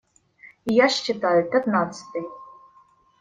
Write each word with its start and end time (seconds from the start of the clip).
И 0.65 0.73
я 0.73 0.89
считаю: 0.89 1.47
пятнадцатый. 1.51 2.23